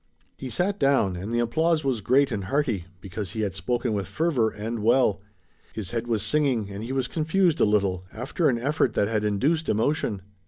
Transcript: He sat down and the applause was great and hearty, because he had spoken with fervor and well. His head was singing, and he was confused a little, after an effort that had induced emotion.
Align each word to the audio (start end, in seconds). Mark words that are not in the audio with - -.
He 0.35 0.49
sat 0.49 0.79
down 0.79 1.15
and 1.15 1.31
the 1.31 1.37
applause 1.37 1.83
was 1.83 2.01
great 2.01 2.31
and 2.31 2.45
hearty, 2.45 2.85
because 3.01 3.33
he 3.33 3.41
had 3.41 3.53
spoken 3.53 3.93
with 3.93 4.07
fervor 4.07 4.49
and 4.49 4.81
well. 4.81 5.21
His 5.73 5.91
head 5.91 6.07
was 6.07 6.23
singing, 6.23 6.71
and 6.71 6.83
he 6.83 6.91
was 6.91 7.07
confused 7.07 7.59
a 7.59 7.65
little, 7.65 8.05
after 8.11 8.49
an 8.49 8.57
effort 8.57 8.93
that 8.95 9.07
had 9.07 9.23
induced 9.23 9.69
emotion. 9.69 10.23